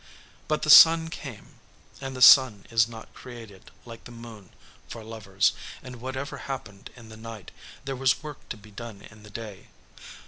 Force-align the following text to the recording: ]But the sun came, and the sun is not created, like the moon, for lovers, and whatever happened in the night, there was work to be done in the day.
]But 0.47 0.63
the 0.63 0.71
sun 0.71 1.11
came, 1.11 1.59
and 2.01 2.15
the 2.15 2.23
sun 2.23 2.65
is 2.71 2.87
not 2.87 3.13
created, 3.13 3.69
like 3.85 4.05
the 4.05 4.11
moon, 4.11 4.49
for 4.87 5.03
lovers, 5.03 5.53
and 5.83 5.97
whatever 6.01 6.37
happened 6.49 6.89
in 6.95 7.09
the 7.09 7.17
night, 7.17 7.51
there 7.85 7.95
was 7.95 8.23
work 8.23 8.49
to 8.49 8.57
be 8.57 8.71
done 8.71 9.03
in 9.11 9.21
the 9.21 9.29
day. 9.29 9.67